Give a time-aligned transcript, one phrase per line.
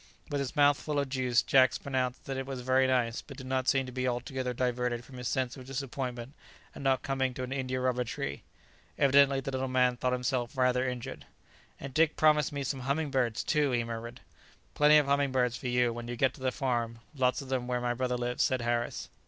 [0.31, 3.45] With his mouth full of juice, Jack pronounced that it was very nice, but did
[3.45, 6.33] not seem to be altogether diverted from his sense of disappointment
[6.73, 8.41] at not coming to an India rubber tree.
[8.97, 11.27] Evidently the little man thought himself rather injured.
[11.79, 14.21] "And Dick promised me some humming birds too!" he murmured.
[14.73, 17.67] "Plenty of humming birds for you, when you get to the farm; lots of them
[17.67, 19.07] where my brother lives," said Harris.